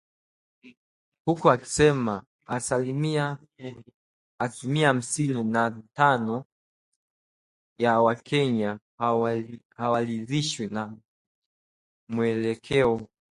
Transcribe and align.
huku 1.25 1.51
akisema 1.51 2.23
asilimia 2.45 3.37
hamsini 4.85 5.43
na 5.43 5.71
tano 5.93 6.45
ya 7.77 7.99
wakenya 8.01 8.79
hawaridhishwi 9.77 10.67
na 10.67 10.97
mwelekeo 12.09 13.07